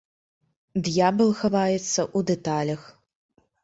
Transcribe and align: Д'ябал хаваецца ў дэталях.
Д'ябал 0.87 1.31
хаваецца 1.43 1.79
ў 1.85 2.19
дэталях. 2.35 2.81